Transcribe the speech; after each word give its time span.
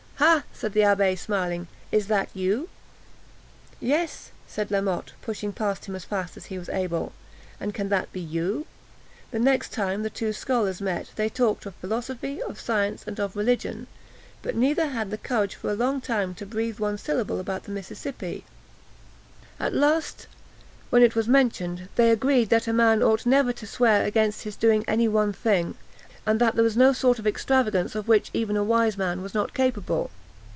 "Ha!" 0.21 0.43
said 0.53 0.73
the 0.73 0.81
abbé 0.81 1.17
smiling, 1.17 1.67
"is 1.91 2.05
that 2.05 2.29
you?" 2.35 2.69
"Yes," 3.79 4.29
said 4.45 4.69
La 4.69 4.79
Motte, 4.79 5.13
pushing 5.23 5.51
past 5.51 5.85
him 5.85 5.95
as 5.95 6.05
fast 6.05 6.37
as 6.37 6.45
he 6.45 6.59
was 6.59 6.69
able; 6.69 7.11
"and 7.59 7.73
can 7.73 7.89
that 7.89 8.13
be 8.13 8.19
you?" 8.19 8.67
The 9.31 9.39
next 9.39 9.73
time 9.73 10.03
the 10.03 10.11
two 10.11 10.31
scholars 10.31 10.79
met, 10.79 11.09
they 11.15 11.27
talked 11.27 11.65
of 11.65 11.73
philosophy, 11.73 12.39
of 12.39 12.59
science, 12.59 13.03
and 13.07 13.19
of 13.19 13.35
religion, 13.35 13.87
but 14.43 14.55
neither 14.55 14.89
had 14.89 15.23
courage 15.23 15.55
for 15.55 15.71
a 15.71 15.75
long 15.75 15.99
time 16.01 16.35
to 16.35 16.45
breathe 16.45 16.77
one 16.77 16.99
syllable 16.99 17.39
about 17.39 17.63
the 17.63 17.71
Mississippi. 17.71 18.45
At 19.59 19.73
last, 19.73 20.27
when 20.91 21.01
it 21.01 21.15
was 21.15 21.27
mentioned, 21.27 21.89
they 21.95 22.11
agreed 22.11 22.49
that 22.49 22.67
a 22.67 22.73
man 22.73 23.01
ought 23.01 23.25
never 23.25 23.51
to 23.53 23.65
swear 23.65 24.05
against 24.05 24.43
his 24.43 24.55
doing 24.55 24.85
any 24.87 25.07
one 25.07 25.33
thing, 25.33 25.73
and 26.23 26.39
that 26.39 26.53
there 26.53 26.63
was 26.63 26.77
no 26.77 26.93
sort 26.93 27.17
of 27.17 27.25
extravagance 27.25 27.95
of 27.95 28.07
which 28.07 28.29
even 28.31 28.55
a 28.55 28.63
wise 28.63 28.95
man 28.95 29.23
was 29.23 29.33
not 29.33 29.55
capable. 29.55 30.11